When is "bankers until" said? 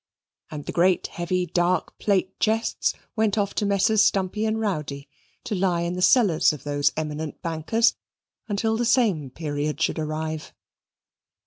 7.43-8.77